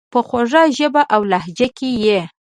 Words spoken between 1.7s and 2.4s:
کي یې،